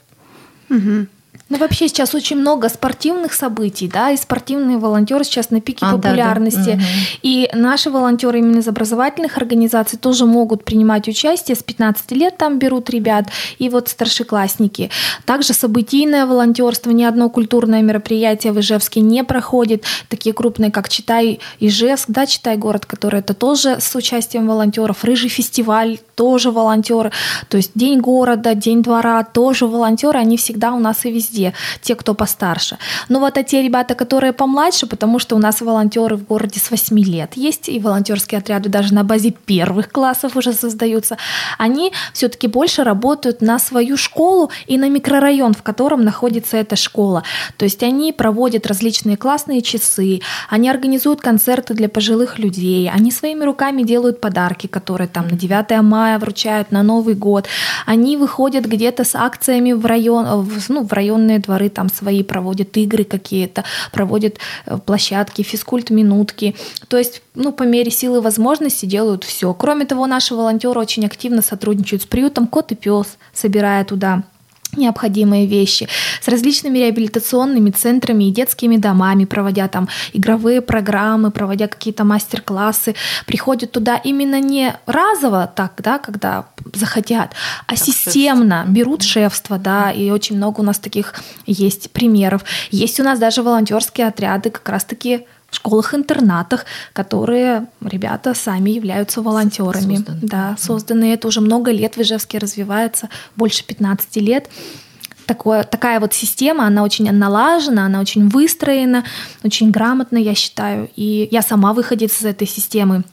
Ну, 1.47 1.57
вообще 1.59 1.87
сейчас 1.87 2.15
очень 2.15 2.37
много 2.37 2.69
спортивных 2.69 3.31
событий, 3.33 3.87
да, 3.87 4.09
и 4.09 4.17
спортивные 4.17 4.79
волонтеры 4.79 5.23
сейчас 5.23 5.51
на 5.51 5.61
пике 5.61 5.85
А, 5.85 5.91
да, 5.91 5.97
да. 5.97 6.09
популярности. 6.09 6.71
Мгм. 6.71 6.83
И 7.21 7.49
наши 7.53 7.91
волонтеры 7.91 8.39
именно 8.39 8.59
из 8.59 8.67
образовательных 8.67 9.37
организаций 9.37 9.99
тоже 9.99 10.25
могут 10.25 10.63
принимать 10.63 11.07
участие. 11.07 11.55
С 11.55 11.61
15 11.61 12.11
лет 12.13 12.37
там 12.37 12.57
берут 12.57 12.89
ребят, 12.89 13.27
и 13.59 13.69
вот 13.69 13.89
старшеклассники. 13.89 14.89
Также 15.25 15.53
событийное 15.53 16.25
волонтерство, 16.25 16.89
ни 16.89 17.03
одно 17.03 17.29
культурное 17.29 17.83
мероприятие 17.83 18.51
в 18.51 18.59
Ижевске 18.59 19.01
не 19.01 19.23
проходит. 19.23 19.83
Такие 20.09 20.33
крупные, 20.33 20.71
как 20.71 20.89
Читай 20.89 21.39
Ижевск, 21.59 22.05
да, 22.09 22.25
Читай 22.25 22.57
город, 22.57 22.87
который 22.87 23.19
это 23.19 23.35
тоже 23.35 23.77
с 23.79 23.93
участием 23.95 24.47
волонтеров. 24.47 25.03
Рыжий 25.03 25.29
фестиваль 25.29 25.99
тоже 26.15 26.49
волонтеры. 26.49 27.11
То 27.49 27.57
есть 27.57 27.71
День 27.75 27.99
города, 27.99 28.55
День 28.55 28.81
двора 28.81 29.23
тоже 29.23 29.67
волонтеры, 29.67 30.17
они 30.17 30.37
всегда 30.37 30.71
у 30.71 30.79
нас 30.79 31.05
и 31.05 31.11
везде, 31.11 31.34
те, 31.81 31.95
кто 31.95 32.13
постарше. 32.13 32.77
Но 33.09 33.19
вот 33.19 33.37
а 33.37 33.43
те 33.43 33.61
ребята, 33.61 33.95
которые 33.95 34.33
помладше, 34.33 34.87
потому 34.87 35.19
что 35.19 35.35
у 35.35 35.39
нас 35.39 35.61
волонтеры 35.61 36.15
в 36.15 36.25
городе 36.25 36.59
с 36.59 36.71
8 36.71 36.99
лет 36.99 37.33
есть, 37.35 37.69
и 37.69 37.79
волонтерские 37.79 38.39
отряды 38.39 38.69
даже 38.69 38.93
на 38.93 39.03
базе 39.03 39.31
первых 39.31 39.91
классов 39.91 40.35
уже 40.35 40.53
создаются, 40.53 41.17
они 41.57 41.91
все-таки 42.13 42.47
больше 42.47 42.83
работают 42.83 43.41
на 43.41 43.59
свою 43.59 43.97
школу 43.97 44.51
и 44.67 44.77
на 44.77 44.89
микрорайон, 44.89 45.53
в 45.53 45.63
котором 45.63 46.03
находится 46.03 46.57
эта 46.57 46.75
школа. 46.75 47.23
То 47.57 47.65
есть 47.65 47.83
они 47.83 48.13
проводят 48.13 48.67
различные 48.67 49.17
классные 49.17 49.61
часы, 49.61 50.21
они 50.49 50.69
организуют 50.69 51.21
концерты 51.21 51.73
для 51.73 51.89
пожилых 51.89 52.39
людей, 52.39 52.89
они 52.89 53.11
своими 53.11 53.43
руками 53.43 53.83
делают 53.83 54.21
подарки, 54.21 54.67
которые 54.67 55.07
там 55.07 55.27
на 55.27 55.37
9 55.37 55.81
мая 55.81 56.19
вручают, 56.19 56.71
на 56.71 56.83
Новый 56.83 57.15
год. 57.15 57.47
Они 57.85 58.17
выходят 58.17 58.65
где-то 58.65 59.03
с 59.03 59.15
акциями 59.15 59.73
в 59.73 59.85
район, 59.85 60.47
ну, 60.69 60.83
в 60.83 60.93
районные 61.25 61.39
дворы 61.39 61.69
там 61.69 61.89
свои 61.89 62.23
проводят 62.23 62.77
игры 62.77 63.03
какие-то, 63.03 63.63
проводят 63.91 64.37
э, 64.65 64.77
площадки, 64.77 65.41
физкульт 65.41 65.89
минутки. 65.89 66.55
То 66.87 66.97
есть, 66.97 67.21
ну, 67.35 67.51
по 67.51 67.63
мере 67.63 67.91
силы 67.91 68.17
и 68.17 68.21
возможности 68.21 68.85
делают 68.85 69.23
все. 69.23 69.53
Кроме 69.53 69.85
того, 69.85 70.07
наши 70.07 70.35
волонтеры 70.35 70.79
очень 70.79 71.05
активно 71.05 71.41
сотрудничают 71.41 72.03
с 72.03 72.05
приютом 72.05 72.47
Кот 72.47 72.71
и 72.71 72.75
пес, 72.75 73.17
собирая 73.33 73.83
туда 73.83 74.23
необходимые 74.77 75.45
вещи, 75.45 75.87
с 76.21 76.27
различными 76.27 76.79
реабилитационными 76.79 77.71
центрами 77.71 78.25
и 78.25 78.31
детскими 78.31 78.77
домами, 78.77 79.25
проводя 79.25 79.67
там 79.67 79.87
игровые 80.13 80.61
программы, 80.61 81.31
проводя 81.31 81.67
какие-то 81.67 82.03
мастер-классы, 82.03 82.95
приходят 83.25 83.71
туда 83.71 83.95
именно 83.95 84.41
не 84.41 84.75
разово 84.85 85.49
так, 85.55 85.73
да, 85.77 85.97
когда 85.97 86.45
захотят, 86.75 87.33
а 87.67 87.75
системно 87.75 88.65
берут 88.67 89.03
шефство, 89.03 89.57
да, 89.57 89.91
и 89.91 90.09
очень 90.09 90.37
много 90.37 90.61
у 90.61 90.63
нас 90.63 90.79
таких 90.79 91.13
есть 91.45 91.91
примеров. 91.91 92.43
Есть 92.71 92.99
у 92.99 93.03
нас 93.03 93.19
даже 93.19 93.43
волонтерские 93.43 94.07
отряды 94.07 94.49
как 94.49 94.67
раз-таки 94.69 95.25
в 95.49 95.55
школах-интернатах, 95.55 96.65
которые 96.93 97.67
ребята 97.81 98.33
сами 98.33 98.71
являются 98.71 99.21
волонтерами. 99.21 99.97
Созданы. 99.97 100.19
Да, 100.21 100.55
созданы. 100.59 101.13
Это 101.13 101.27
уже 101.27 101.41
много 101.41 101.71
лет 101.71 101.95
в 101.95 102.01
Ижевске 102.01 102.39
развивается, 102.39 103.09
больше 103.35 103.63
15 103.63 104.17
лет. 104.17 104.49
Такое, 105.25 105.63
такая 105.63 105.99
вот 105.99 106.13
система, 106.13 106.67
она 106.67 106.83
очень 106.83 107.11
налажена, 107.11 107.85
она 107.85 107.99
очень 107.99 108.29
выстроена, 108.29 109.05
очень 109.43 109.71
грамотно, 109.71 110.17
я 110.17 110.35
считаю. 110.35 110.89
И 110.95 111.27
я 111.31 111.41
сама 111.41 111.73
выходец 111.73 112.19
из 112.19 112.25
этой 112.25 112.47
системы. 112.47 113.03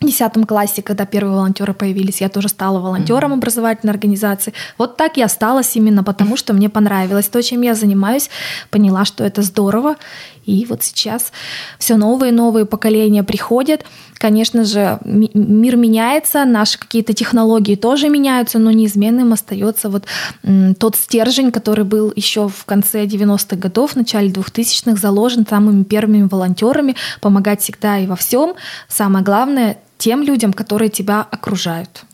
В 0.00 0.04
10 0.04 0.46
классе, 0.46 0.82
когда 0.82 1.06
первые 1.06 1.36
волонтеры 1.36 1.74
появились, 1.74 2.20
я 2.20 2.28
тоже 2.28 2.48
стала 2.48 2.80
волонтером 2.80 3.34
образовательной 3.34 3.92
организации. 3.92 4.52
Вот 4.76 4.96
так 4.96 5.16
я 5.16 5.26
осталась 5.26 5.76
именно 5.76 6.02
потому, 6.02 6.36
что 6.36 6.54
мне 6.54 6.68
понравилось 6.68 7.28
то, 7.28 7.40
чем 7.42 7.62
я 7.62 7.74
занимаюсь, 7.74 8.28
поняла, 8.70 9.04
что 9.04 9.22
это 9.22 9.42
здорово. 9.42 9.96
И 10.44 10.66
вот 10.68 10.82
сейчас 10.82 11.32
все 11.78 11.96
новые 11.96 12.32
и 12.32 12.34
новые 12.34 12.66
поколения 12.66 13.22
приходят. 13.22 13.84
Конечно 14.22 14.64
же, 14.64 15.00
ми- 15.04 15.32
мир 15.34 15.76
меняется, 15.76 16.44
наши 16.44 16.78
какие-то 16.78 17.12
технологии 17.12 17.74
тоже 17.74 18.08
меняются, 18.08 18.60
но 18.60 18.70
неизменным 18.70 19.32
остается 19.32 19.88
вот 19.88 20.04
м, 20.44 20.76
тот 20.76 20.94
стержень, 20.94 21.50
который 21.50 21.84
был 21.84 22.12
еще 22.14 22.48
в 22.48 22.64
конце 22.64 23.04
90-х 23.06 23.56
годов, 23.56 23.90
в 23.92 23.96
начале 23.96 24.28
2000-х 24.30 24.94
заложен 25.00 25.44
самыми 25.44 25.82
первыми 25.82 26.28
волонтерами, 26.30 26.94
помогать 27.20 27.62
всегда 27.62 27.98
и 27.98 28.06
во 28.06 28.14
всем. 28.14 28.52
Самое 28.88 29.24
главное 29.24 29.78
тем 29.98 30.22
людям, 30.22 30.52
которые 30.52 30.88
тебя 30.88 31.26
окружают. 31.28 32.04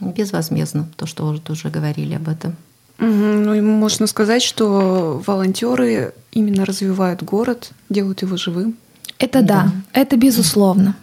Безвозмездно, 0.00 0.86
то, 0.96 1.06
что 1.06 1.26
уже 1.26 1.40
тоже 1.40 1.70
говорили 1.70 2.12
об 2.14 2.28
этом. 2.28 2.56
Ну, 2.98 3.54
и 3.54 3.62
можно 3.62 4.06
сказать, 4.06 4.42
что 4.42 5.22
волонтеры 5.26 6.12
именно 6.30 6.66
развивают 6.66 7.22
город, 7.22 7.70
делают 7.88 8.20
его 8.20 8.36
живым. 8.36 8.74
Это 9.18 9.40
да, 9.40 9.70
это 9.92 10.16
безусловно. 10.16 10.94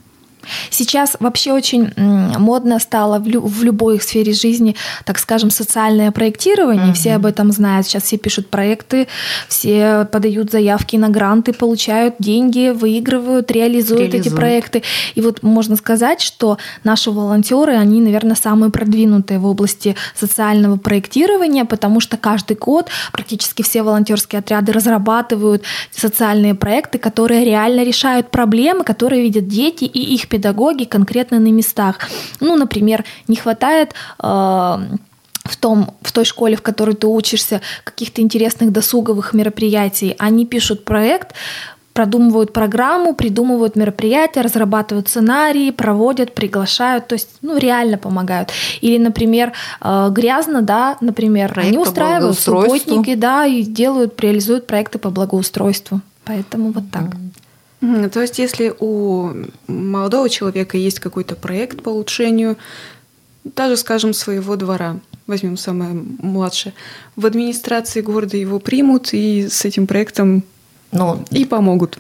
Сейчас 0.69 1.15
вообще 1.19 1.53
очень 1.53 1.91
модно 1.97 2.79
стало 2.79 3.19
в, 3.19 3.27
лю- 3.27 3.41
в 3.45 3.63
любой 3.63 3.99
сфере 4.01 4.33
жизни, 4.33 4.75
так 5.05 5.19
скажем, 5.19 5.49
социальное 5.51 6.11
проектирование. 6.11 6.93
Все 6.93 7.15
об 7.15 7.25
этом 7.25 7.51
знают. 7.51 7.87
Сейчас 7.87 8.03
все 8.03 8.17
пишут 8.17 8.49
проекты, 8.49 9.07
все 9.47 10.07
подают 10.11 10.51
заявки 10.51 10.95
на 10.95 11.09
гранты, 11.09 11.53
получают 11.53 12.15
деньги, 12.19 12.69
выигрывают, 12.69 13.51
реализуют, 13.51 14.01
эти 14.01 14.11
Реализуют. 14.13 14.35
проекты. 14.39 14.83
И 15.15 15.21
вот 15.21 15.43
можно 15.43 15.75
сказать, 15.75 16.21
что 16.21 16.57
наши 16.83 17.11
волонтеры, 17.11 17.73
они, 17.73 18.01
наверное, 18.01 18.35
самые 18.35 18.71
продвинутые 18.71 19.39
в 19.39 19.45
области 19.45 19.95
социального 20.15 20.77
проектирования, 20.77 21.65
потому 21.65 21.99
что 21.99 22.17
каждый 22.17 22.57
год 22.57 22.87
практически 23.11 23.61
все 23.61 23.83
волонтерские 23.83 24.39
отряды 24.39 24.71
разрабатывают 24.71 25.63
социальные 25.91 26.55
проекты, 26.55 26.97
которые 26.97 27.43
реально 27.45 27.83
решают 27.83 28.31
проблемы, 28.31 28.83
которые 28.83 29.21
видят 29.21 29.47
дети 29.47 29.83
и 29.85 30.13
их 30.13 30.27
педагоги 30.27 30.38
конкретно 30.85 31.39
на 31.39 31.51
местах. 31.51 31.99
Ну, 32.39 32.55
например, 32.55 33.05
не 33.27 33.35
хватает 33.35 33.93
э, 34.21 34.23
в, 34.23 35.57
том, 35.59 35.93
в 36.01 36.11
той 36.11 36.25
школе, 36.25 36.55
в 36.55 36.61
которой 36.61 36.95
ты 36.95 37.07
учишься, 37.07 37.61
каких-то 37.83 38.21
интересных 38.21 38.71
досуговых 38.71 39.33
мероприятий. 39.33 40.15
Они 40.19 40.45
пишут 40.45 40.85
проект, 40.85 41.35
продумывают 41.93 42.53
программу, 42.53 43.13
придумывают 43.13 43.75
мероприятия, 43.75 44.41
разрабатывают 44.41 45.09
сценарии, 45.09 45.71
проводят, 45.71 46.33
приглашают, 46.33 47.07
то 47.07 47.13
есть 47.13 47.29
ну, 47.41 47.57
реально 47.57 47.97
помогают. 47.97 48.51
Или, 48.79 48.97
например, 48.97 49.51
э, 49.81 50.07
грязно, 50.11 50.61
да, 50.61 50.97
например, 51.01 51.53
Проект 51.53 51.67
они 51.67 51.77
устраивают 51.77 52.39
субботники, 52.39 53.15
да, 53.15 53.45
и 53.45 53.63
делают, 53.63 54.19
реализуют 54.21 54.65
проекты 54.67 54.97
по 54.97 55.09
благоустройству. 55.09 56.01
Поэтому 56.23 56.71
вот 56.71 56.83
так. 56.91 57.03
Мгм. 57.03 57.31
То 57.79 58.21
есть, 58.21 58.39
если 58.39 58.73
у 58.79 59.31
молодого 59.67 60.29
человека 60.29 60.77
есть 60.77 60.99
какой-то 60.99 61.35
проект 61.35 61.81
по 61.81 61.89
улучшению, 61.89 62.57
даже, 63.43 63.77
скажем, 63.77 64.13
своего 64.13 64.55
двора, 64.57 64.99
возьмем 65.27 65.55
самое 65.55 65.91
младшее, 65.93 66.73
в 67.15 67.25
администрации 67.25 68.01
города 68.01 68.35
его 68.35 68.59
примут 68.59 69.13
и 69.13 69.47
с 69.47 69.63
этим 69.63 69.87
проектом 69.87 70.43
Но 70.91 71.23
и 71.31 71.45
помогут. 71.45 71.99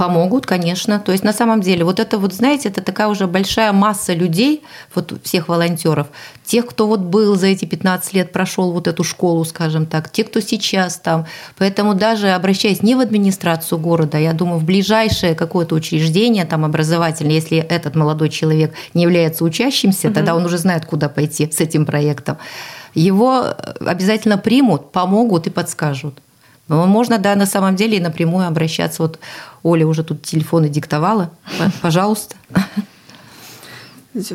Помогут, 0.00 0.46
конечно. 0.46 0.98
То 0.98 1.12
есть 1.12 1.24
на 1.24 1.34
самом 1.34 1.60
деле 1.60 1.84
вот 1.84 2.00
это 2.00 2.16
вот, 2.16 2.32
знаете, 2.32 2.70
это 2.70 2.80
такая 2.80 3.08
уже 3.08 3.26
большая 3.26 3.70
масса 3.74 4.14
людей, 4.14 4.62
вот 4.94 5.12
всех 5.24 5.48
волонтеров, 5.48 6.06
тех, 6.42 6.64
кто 6.64 6.86
вот 6.86 7.00
был 7.00 7.36
за 7.36 7.48
эти 7.48 7.66
15 7.66 8.14
лет, 8.14 8.32
прошел 8.32 8.72
вот 8.72 8.88
эту 8.88 9.04
школу, 9.04 9.44
скажем 9.44 9.84
так, 9.84 10.10
те, 10.10 10.24
кто 10.24 10.40
сейчас 10.40 10.96
там. 10.96 11.26
Поэтому 11.58 11.92
даже 11.92 12.30
обращаясь 12.30 12.82
не 12.82 12.94
в 12.94 13.00
администрацию 13.00 13.78
города, 13.78 14.16
я 14.16 14.32
думаю, 14.32 14.58
в 14.58 14.64
ближайшее 14.64 15.34
какое-то 15.34 15.74
учреждение 15.74 16.46
там 16.46 16.64
образовательное, 16.64 17.34
если 17.34 17.58
этот 17.58 17.94
молодой 17.94 18.30
человек 18.30 18.72
не 18.94 19.02
является 19.02 19.44
учащимся, 19.44 20.10
тогда 20.10 20.34
он 20.34 20.46
уже 20.46 20.56
знает, 20.56 20.86
куда 20.86 21.10
пойти 21.10 21.50
с 21.52 21.60
этим 21.60 21.84
проектом 21.84 22.38
его 22.94 23.54
обязательно 23.80 24.38
примут, 24.38 24.92
помогут 24.92 25.46
и 25.46 25.50
подскажут. 25.50 26.14
Но 26.70 26.86
можно, 26.86 27.18
да, 27.18 27.34
на 27.34 27.46
самом 27.46 27.74
деле 27.74 27.96
и 27.96 28.00
напрямую 28.00 28.46
обращаться. 28.46 29.02
Вот 29.02 29.18
Оля 29.64 29.88
уже 29.88 30.04
тут 30.04 30.22
телефоны 30.22 30.68
диктовала. 30.68 31.32
Пожалуйста. 31.82 32.36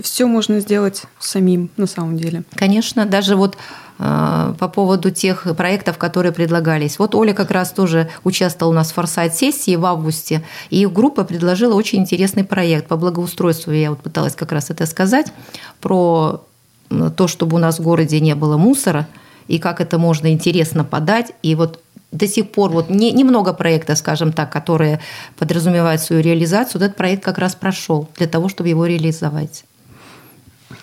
Все 0.02 0.26
можно 0.28 0.60
сделать 0.60 1.04
самим 1.18 1.70
на 1.78 1.88
самом 1.88 2.18
деле. 2.18 2.44
Конечно, 2.56 3.06
даже 3.06 3.38
вот 3.38 3.58
э, 4.00 4.54
по 4.60 4.68
поводу 4.68 5.12
тех 5.12 5.48
проектов, 5.56 5.98
которые 5.98 6.34
предлагались. 6.34 7.00
Вот 7.00 7.16
Оля 7.16 7.34
как 7.34 7.52
раз 7.52 7.72
тоже 7.72 8.10
участвовала 8.26 8.74
у 8.74 8.76
нас 8.76 8.92
в 8.92 8.96
форсайт-сессии 8.96 9.78
в 9.78 9.86
августе, 9.86 10.44
и 10.70 10.82
их 10.82 10.92
группа 10.92 11.24
предложила 11.24 11.74
очень 11.74 12.00
интересный 12.00 12.44
проект 12.44 12.88
по 12.88 12.98
благоустройству. 12.98 13.72
Я 13.72 13.92
вот 13.92 14.02
пыталась 14.02 14.36
как 14.36 14.52
раз 14.52 14.70
это 14.70 14.86
сказать, 14.86 15.32
про 15.80 16.44
то, 16.90 17.28
чтобы 17.28 17.56
у 17.56 17.60
нас 17.60 17.80
в 17.80 17.84
городе 17.84 18.20
не 18.20 18.36
было 18.36 18.58
мусора, 18.58 19.08
и 19.48 19.58
как 19.58 19.80
это 19.80 19.98
можно 19.98 20.32
интересно 20.32 20.84
подать. 20.84 21.32
И 21.42 21.56
вот 21.56 21.82
до 22.16 22.28
сих 22.28 22.52
пор 22.52 22.72
вот 22.72 22.90
не, 22.90 23.12
немного 23.12 23.54
проектов, 23.54 23.98
скажем 23.98 24.32
так, 24.32 24.52
которые 24.52 25.00
подразумевают 25.38 26.02
свою 26.02 26.22
реализацию, 26.22 26.82
этот 26.82 26.96
проект 26.96 27.24
как 27.24 27.38
раз 27.38 27.56
прошел 27.56 28.10
для 28.18 28.28
того, 28.28 28.50
чтобы 28.50 28.70
его 28.70 28.86
реализовать. 28.86 29.66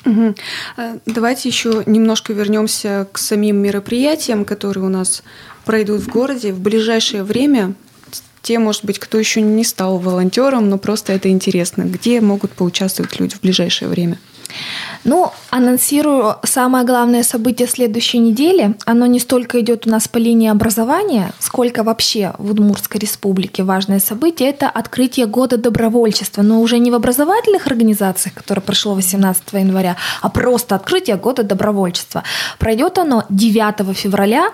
Угу. 0.04 0.34
Давайте 1.06 1.48
еще 1.48 1.82
немножко 1.86 2.32
вернемся 2.32 3.06
к 3.12 3.18
самим 3.18 3.56
мероприятиям, 3.56 4.44
которые 4.44 4.84
у 4.84 4.88
нас 4.88 5.22
пройдут 5.64 6.00
в 6.00 6.08
городе 6.08 6.52
в 6.52 6.60
ближайшее 6.60 7.22
время. 7.22 7.74
Те, 8.42 8.58
может 8.58 8.84
быть, 8.84 8.98
кто 8.98 9.18
еще 9.18 9.40
не 9.40 9.64
стал 9.64 9.98
волонтером, 9.98 10.68
но 10.68 10.76
просто 10.76 11.12
это 11.12 11.28
интересно. 11.28 11.82
Где 11.82 12.20
могут 12.20 12.50
поучаствовать 12.50 13.20
люди 13.20 13.36
в 13.36 13.40
ближайшее 13.40 13.88
время? 13.88 14.18
Ну, 15.04 15.32
анонсирую 15.50 16.36
самое 16.44 16.84
главное 16.84 17.24
событие 17.24 17.66
следующей 17.66 18.18
недели. 18.18 18.76
Оно 18.86 19.06
не 19.06 19.18
столько 19.18 19.60
идет 19.60 19.86
у 19.86 19.90
нас 19.90 20.06
по 20.06 20.18
линии 20.18 20.48
образования, 20.48 21.32
сколько 21.40 21.82
вообще 21.82 22.34
в 22.38 22.52
Удмуртской 22.52 23.00
республике 23.00 23.64
важное 23.64 23.98
событие– 23.98 24.48
это 24.50 24.68
открытие 24.68 25.26
года 25.26 25.56
добровольчества. 25.56 26.42
Но 26.42 26.60
уже 26.60 26.78
не 26.78 26.92
в 26.92 26.94
образовательных 26.94 27.66
организациях, 27.66 28.34
которое 28.34 28.60
прошло 28.60 28.94
18 28.94 29.42
января, 29.54 29.96
а 30.20 30.28
просто 30.28 30.76
открытие 30.76 31.16
года 31.16 31.42
добровольчества. 31.42 32.22
Пройдет 32.60 32.98
оно 32.98 33.24
9 33.28 33.96
февраля 33.96 34.52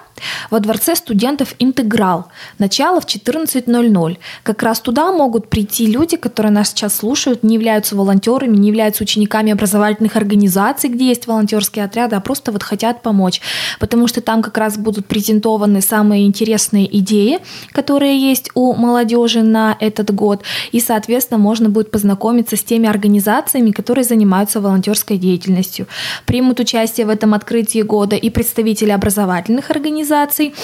во 0.50 0.60
Дворце 0.60 0.96
студентов 0.96 1.54
«Интеграл». 1.58 2.26
Начало 2.58 3.00
в 3.00 3.06
14.00. 3.06 4.16
Как 4.42 4.62
раз 4.62 4.80
туда 4.80 5.12
могут 5.12 5.50
прийти 5.50 5.86
люди, 5.86 6.16
которые 6.16 6.52
нас 6.52 6.70
сейчас 6.70 6.96
слушают, 6.96 7.42
не 7.42 7.54
являются 7.54 7.96
волонтерами, 7.96 8.56
не 8.56 8.68
являются 8.68 9.04
учениками 9.04 9.52
образовательных 9.52 10.16
организаций, 10.16 10.37
организаций, 10.38 10.90
где 10.90 11.08
есть 11.08 11.26
волонтерские 11.26 11.84
отряды, 11.84 12.16
а 12.16 12.20
просто 12.20 12.52
вот 12.52 12.62
хотят 12.62 13.02
помочь. 13.02 13.40
Потому 13.80 14.06
что 14.06 14.20
там 14.20 14.42
как 14.42 14.56
раз 14.56 14.78
будут 14.78 15.06
презентованы 15.06 15.82
самые 15.82 16.26
интересные 16.26 16.86
идеи, 16.98 17.38
которые 17.72 18.16
есть 18.18 18.50
у 18.54 18.74
молодежи 18.74 19.42
на 19.42 19.76
этот 19.80 20.14
год. 20.14 20.42
И, 20.72 20.80
соответственно, 20.80 21.38
можно 21.38 21.68
будет 21.70 21.90
познакомиться 21.90 22.56
с 22.56 22.62
теми 22.62 22.88
организациями, 22.88 23.72
которые 23.72 24.04
занимаются 24.04 24.60
волонтерской 24.60 25.18
деятельностью. 25.18 25.86
Примут 26.24 26.60
участие 26.60 27.06
в 27.06 27.10
этом 27.10 27.34
открытии 27.34 27.82
года 27.82 28.16
и 28.16 28.30
представители 28.30 28.90
образовательных 28.90 29.70
организаций. 29.70 30.54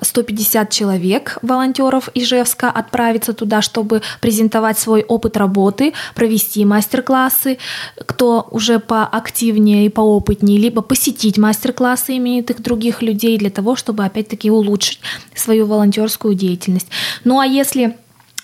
150 0.00 0.70
человек 0.70 1.38
волонтеров 1.42 2.08
Ижевска 2.14 2.70
отправится 2.70 3.32
туда, 3.32 3.60
чтобы 3.60 4.00
презентовать 4.20 4.78
свой 4.78 5.02
опыт 5.02 5.36
работы, 5.36 5.92
провести 6.14 6.64
мастер-классы. 6.64 7.58
Кто 8.06 8.48
уже 8.50 8.78
по 8.78 9.17
активнее 9.18 9.86
и 9.86 9.90
поопытнее, 9.90 10.58
либо 10.58 10.80
посетить 10.80 11.36
мастер-классы 11.36 12.16
именитых 12.16 12.62
других 12.62 13.02
людей 13.02 13.36
для 13.36 13.50
того, 13.50 13.76
чтобы 13.76 14.04
опять-таки 14.04 14.50
улучшить 14.50 15.00
свою 15.34 15.66
волонтерскую 15.66 16.34
деятельность. 16.34 16.88
Ну 17.24 17.38
а 17.38 17.46
если 17.46 17.96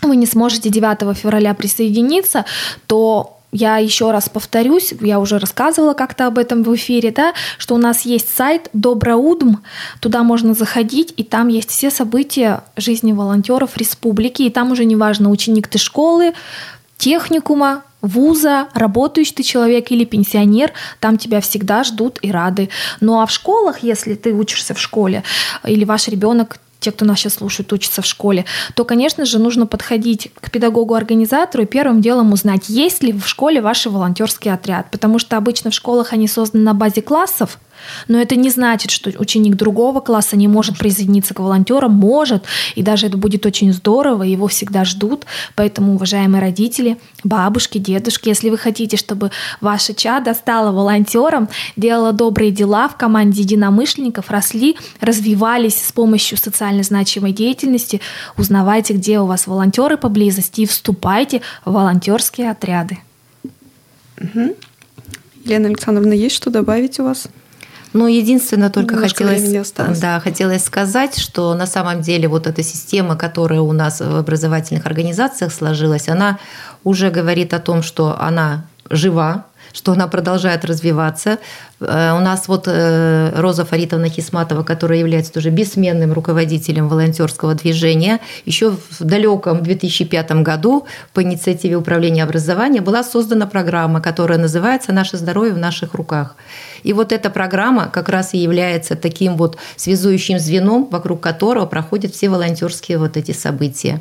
вы 0.02 0.16
не 0.16 0.26
сможете 0.26 0.69
9 0.69 1.16
февраля 1.16 1.54
присоединиться, 1.54 2.45
то 2.87 3.35
я 3.57 3.78
еще 3.78 4.11
раз 4.11 4.28
повторюсь, 4.28 4.93
я 5.00 5.21
уже 5.21 5.38
рассказывала 5.38 5.95
как-то 5.95 6.26
об 6.26 6.38
этом 6.38 6.64
в 6.64 6.75
эфире, 6.75 7.12
да, 7.12 7.35
что 7.57 7.76
у 7.76 7.78
нас 7.78 8.00
есть 8.02 8.28
сайт 8.35 8.69
Доброудм, 8.73 9.59
туда 10.00 10.25
можно 10.25 10.54
заходить, 10.54 11.14
и 11.16 11.23
там 11.23 11.47
есть 11.47 11.71
все 11.71 11.90
события 11.90 12.64
жизни 12.76 13.12
волонтеров 13.12 13.76
республики, 13.76 14.43
и 14.43 14.50
там 14.50 14.73
уже 14.73 14.85
неважно, 14.85 15.31
ученик 15.31 15.69
ты 15.69 15.78
школы, 15.78 16.35
техникума, 16.99 17.85
вуза, 18.04 18.68
работающий 18.75 19.34
ты 19.34 19.42
человек 19.42 19.90
или 19.90 20.04
пенсионер, 20.04 20.73
там 21.00 21.18
тебя 21.18 21.40
всегда 21.40 21.84
ждут 21.84 22.18
и 22.23 22.30
рады. 22.30 22.68
Ну 23.00 23.21
а 23.21 23.26
в 23.26 23.30
школах, 23.30 23.82
если 23.82 24.14
ты 24.14 24.32
учишься 24.32 24.75
в 24.75 24.80
школе, 24.80 25.23
или 25.64 25.84
ваш 25.84 26.08
ребенок 26.08 26.58
те, 26.84 26.93
кто 26.93 27.06
нас 27.06 27.19
сейчас 27.19 27.34
слушают, 27.34 27.73
учатся 27.73 28.02
в 28.02 28.06
школе, 28.06 28.45
то, 28.75 28.84
конечно 28.84 29.25
же, 29.25 29.38
нужно 29.38 29.67
подходить 29.67 30.30
к 30.38 30.50
педагогу-организатору 30.50 31.64
и 31.64 31.67
первым 31.67 32.02
делом 32.02 32.34
узнать, 32.34 32.69
есть 32.69 33.02
ли 33.02 33.12
в 33.12 33.26
школе 33.26 33.62
ваш 33.62 33.86
волонтерский 33.86 34.52
отряд. 34.52 34.90
Потому 34.90 35.19
что 35.19 35.38
обычно 35.38 35.71
в 35.71 35.75
школах 35.75 36.12
они 36.12 36.28
созданы 36.28 36.62
на 36.62 36.75
базе 36.75 37.00
классов, 37.00 37.58
но 38.08 38.20
это 38.20 38.36
не 38.36 38.50
значит, 38.50 38.90
что 38.90 39.10
ученик 39.18 39.56
другого 39.56 40.00
класса 40.00 40.36
не 40.36 40.49
может 40.49 40.78
присоединиться 40.78 41.34
к 41.34 41.40
волонтерам, 41.40 41.92
может, 41.92 42.44
и 42.75 42.82
даже 42.82 43.06
это 43.06 43.16
будет 43.16 43.47
очень 43.47 43.73
здорово, 43.73 44.23
его 44.23 44.47
всегда 44.47 44.84
ждут. 44.84 45.25
Поэтому, 45.54 45.94
уважаемые 45.94 46.40
родители, 46.40 46.97
бабушки, 47.23 47.78
дедушки, 47.78 48.28
если 48.28 48.50
вы 48.50 48.58
хотите, 48.58 48.97
чтобы 48.97 49.30
ваше 49.60 49.94
чадо 49.94 50.34
стало 50.34 50.73
волонтером, 50.73 51.49
делало 51.76 52.12
добрые 52.12 52.50
дела 52.50 52.88
в 52.88 52.97
команде 52.97 53.42
единомышленников, 53.42 54.30
росли, 54.30 54.76
развивались 55.00 55.84
с 55.84 55.92
помощью 55.92 56.38
социально 56.38 56.82
значимой 56.82 57.32
деятельности, 57.32 58.00
узнавайте, 58.36 58.94
где 58.94 59.20
у 59.20 59.26
вас 59.26 59.47
волонтеры 59.47 59.97
поблизости 59.97 60.62
и 60.62 60.66
вступайте 60.66 61.42
в 61.64 61.73
волонтерские 61.73 62.50
отряды. 62.50 62.99
Угу. 64.20 64.56
Лена 65.44 65.68
Александровна, 65.68 66.12
есть 66.12 66.36
что 66.36 66.50
добавить 66.50 66.99
у 67.00 67.04
вас? 67.04 67.28
Но 67.95 68.09
единственное 68.09 68.71
только 68.71 68.97
хотелось, 68.97 69.71
да, 70.00 70.19
хотелось 70.19 70.65
сказать, 70.65 71.17
что 71.17 71.54
на 71.54 71.65
самом 71.67 72.02
деле 72.02 72.26
вот 72.26 72.49
эта 72.49 72.63
система, 72.63 73.17
которая 73.17 73.61
у 73.61 73.73
нас 73.73 74.00
в 74.00 74.17
образовательных 74.17 74.85
организациях 74.85 75.52
сложилась, 75.52 76.09
она 76.09 76.41
уже 76.83 77.11
говорит 77.11 77.54
о 77.54 77.61
том, 77.61 77.85
что 77.85 78.21
она 78.21 78.67
жива, 78.91 79.47
что 79.73 79.93
она 79.93 80.09
продолжает 80.09 80.65
развиваться. 80.65 81.39
Э, 81.86 82.16
у 82.16 82.20
нас 82.20 82.49
вот 82.49 82.64
э, 82.66 83.32
Роза 83.34 83.64
Фаритовна 83.64 84.08
Хисматова, 84.08 84.62
которая 84.62 84.99
является 84.99 85.32
тоже 85.32 85.50
бессменным 85.50 86.12
руководителем 86.12 86.88
волонтерского 86.88 87.54
движения, 87.54 88.20
еще 88.44 88.70
в 88.70 89.04
далеком 89.04 89.62
2005 89.62 90.32
году 90.42 90.86
по 91.12 91.23
инициативе 91.23 91.76
Управления 91.76 92.25
образования 92.25 92.80
была 92.80 93.02
создана 93.02 93.47
программа, 93.47 94.00
которая 94.00 94.38
называется 94.38 94.92
«Наше 94.92 95.16
здоровье 95.16 95.54
в 95.54 95.58
наших 95.58 95.94
руках». 95.94 96.36
И 96.82 96.92
вот 96.92 97.12
эта 97.12 97.30
программа 97.30 97.88
как 97.88 98.08
раз 98.08 98.34
и 98.34 98.38
является 98.38 98.94
таким 98.94 99.36
вот 99.36 99.56
связующим 99.76 100.38
звеном, 100.38 100.88
вокруг 100.90 101.20
которого 101.20 101.66
проходят 101.66 102.14
все 102.14 102.28
волонтерские 102.28 102.99
вот 102.99 103.16
эти 103.16 103.32
события. 103.32 104.00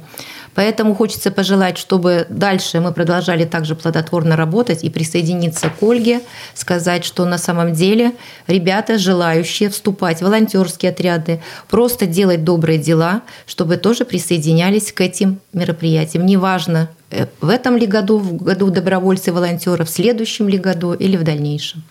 Поэтому 0.56 0.93
хочется 0.93 1.32
пожелать, 1.32 1.78
чтобы 1.78 2.28
дальше 2.30 2.80
мы 2.80 2.91
продолжали 2.91 3.46
также 3.46 3.76
плодотворно 3.76 4.36
работать 4.36 4.84
и 4.84 4.89
присоединиться 4.89 5.69
к 5.69 5.82
Ольге, 5.82 6.22
сказать, 6.54 7.06
что 7.06 7.26
на 7.26 7.38
самом 7.38 7.73
деле 7.74 8.14
ребята, 8.48 8.98
желающие 8.98 9.70
вступать 9.70 10.20
в 10.20 10.22
волонтерские 10.22 10.92
отряды, 10.92 11.42
просто 11.70 12.06
делать 12.06 12.44
добрые 12.44 12.80
дела, 12.80 13.22
чтобы 13.46 13.78
тоже 13.78 14.06
присоединялись 14.06 14.92
к 14.92 15.02
этим 15.02 15.40
мероприятиям. 15.54 16.26
Неважно, 16.26 16.90
э, 17.12 17.28
в 17.42 17.50
этом 17.50 17.78
ли 17.78 17.88
году, 17.88 18.20
в 18.20 18.36
году 18.38 18.70
добровольцев, 18.70 19.34
волонтеров, 19.34 19.90
в 19.90 19.92
следующем 19.92 20.48
ли 20.48 20.58
году 20.58 20.94
или 20.94 21.18
в 21.18 21.24
дальнейшем. 21.24 21.84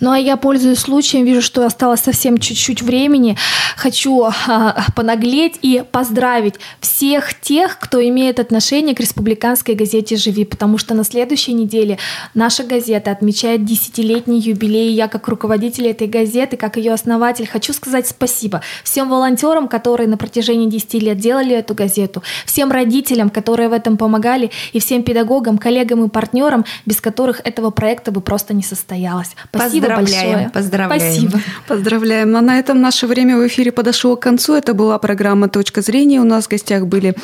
Ну 0.00 0.10
а 0.10 0.18
я, 0.18 0.36
пользуюсь 0.36 0.78
случаем, 0.78 1.24
вижу, 1.24 1.42
что 1.42 1.64
осталось 1.64 2.00
совсем 2.00 2.38
чуть-чуть 2.38 2.82
времени. 2.82 3.36
Хочу 3.76 4.24
а, 4.24 4.86
понаглеть 4.94 5.58
и 5.62 5.82
поздравить 5.90 6.54
всех 6.80 7.38
тех, 7.40 7.78
кто 7.78 8.06
имеет 8.06 8.40
отношение 8.40 8.94
к 8.94 9.00
республиканской 9.00 9.74
газете 9.74 10.16
«Живи», 10.16 10.44
потому 10.44 10.78
что 10.78 10.94
на 10.94 11.04
следующей 11.04 11.52
неделе 11.52 11.98
наша 12.34 12.64
газета 12.64 13.10
отмечает 13.10 13.64
десятилетний 13.64 14.38
юбилей. 14.38 14.92
Я 14.92 15.08
как 15.08 15.28
руководитель 15.28 15.88
этой 15.88 16.06
газеты, 16.06 16.56
как 16.56 16.76
ее 16.76 16.92
основатель, 16.92 17.46
хочу 17.46 17.72
сказать 17.72 18.06
спасибо 18.08 18.62
всем 18.82 19.08
волонтерам, 19.08 19.68
которые 19.68 20.08
на 20.08 20.16
протяжении 20.16 20.68
10 20.68 20.94
лет 20.94 21.18
делали 21.18 21.54
эту 21.54 21.74
газету, 21.74 22.22
всем 22.46 22.70
родителям, 22.70 23.30
которые 23.30 23.68
в 23.68 23.72
этом 23.72 23.96
помогали, 23.96 24.50
и 24.72 24.80
всем 24.80 25.02
педагогам, 25.02 25.58
коллегам 25.58 26.04
и 26.04 26.08
партнерам, 26.08 26.64
без 26.86 27.00
которых 27.00 27.40
этого 27.44 27.70
проекта 27.70 28.10
бы 28.10 28.20
просто 28.20 28.54
не 28.54 28.62
состоялось. 28.62 29.34
Спасибо 29.50 29.83
поздравляем, 29.86 30.32
большое. 30.32 30.50
Поздравляем. 30.50 31.12
Спасибо. 31.12 31.40
Поздравляем. 31.68 32.36
А 32.36 32.40
на 32.40 32.58
этом 32.58 32.80
наше 32.80 33.06
время 33.06 33.36
в 33.36 33.46
эфире 33.46 33.72
подошло 33.72 34.16
к 34.16 34.22
концу. 34.22 34.54
Это 34.54 34.74
была 34.74 34.98
программа 34.98 35.48
«Точка 35.48 35.82
зрения». 35.82 36.20
У 36.20 36.24
нас 36.24 36.46
в 36.46 36.48
гостях 36.48 36.86
были 36.86 37.14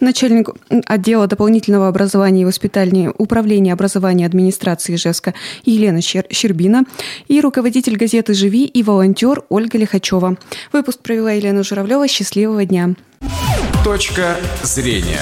начальник 0.00 0.50
отдела 0.86 1.26
дополнительного 1.26 1.88
образования 1.88 2.42
и 2.42 2.44
воспитания 2.44 3.12
Управления 3.16 3.72
образования 3.72 4.26
администрации 4.26 4.94
Ижевска 4.94 5.34
Елена 5.64 6.00
Щербина 6.00 6.84
и 7.28 7.40
руководитель 7.40 7.96
газеты 7.96 8.34
«Живи» 8.34 8.64
и 8.64 8.82
волонтер 8.82 9.42
Ольга 9.48 9.78
Лихачева. 9.78 10.36
Выпуск 10.72 11.00
провела 11.00 11.32
Елена 11.32 11.62
Журавлева. 11.62 12.08
Счастливого 12.08 12.64
дня. 12.64 12.94
Точка 13.84 14.36
зрения. 14.62 15.20